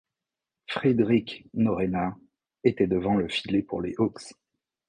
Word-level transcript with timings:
Fredrik 0.65 1.45
Norrena 1.53 2.17
était 2.63 2.87
devant 2.87 3.13
le 3.13 3.27
filet 3.29 3.61
pour 3.61 3.83
les 3.83 3.93
Hawks. 3.99 4.33